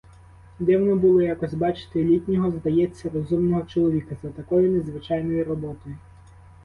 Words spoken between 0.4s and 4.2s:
Дивно було якось бачити літнього, здається, розумного чоловіка,